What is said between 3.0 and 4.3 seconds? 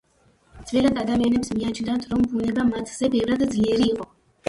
ბევრად ძლიერი იყო.